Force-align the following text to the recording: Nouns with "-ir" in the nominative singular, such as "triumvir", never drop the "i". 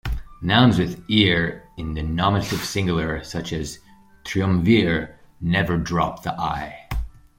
Nouns 0.41 0.79
with 0.79 1.05
"-ir" 1.11 1.61
in 1.77 1.93
the 1.93 2.01
nominative 2.01 2.63
singular, 2.65 3.23
such 3.23 3.53
as 3.53 3.77
"triumvir", 4.25 5.19
never 5.39 5.77
drop 5.77 6.23
the 6.23 6.33
"i". 6.39 6.87